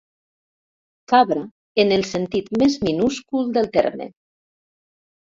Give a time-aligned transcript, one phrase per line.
[1.11, 1.43] Cabra
[1.83, 4.09] en el sentit més minúscul del terme.